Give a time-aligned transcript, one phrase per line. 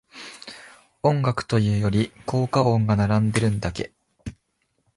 [1.03, 3.93] 音楽というより効果音が並んでるだけ